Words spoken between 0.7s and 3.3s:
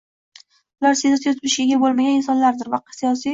Bular siyosiy o‘tmishga ega bo‘lmagan insonlardir va siyosiy